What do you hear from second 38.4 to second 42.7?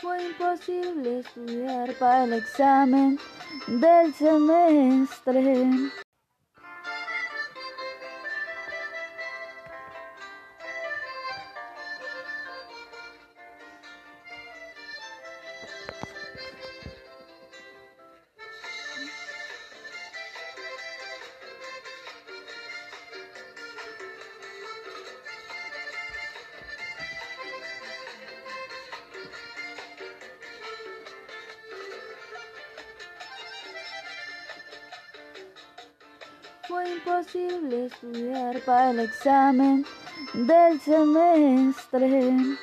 para el examen del semestre.